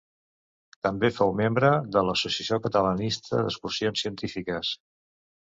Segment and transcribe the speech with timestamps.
[0.85, 4.75] També fou membre de l'Associació Catalanista d'Excursions Científiques.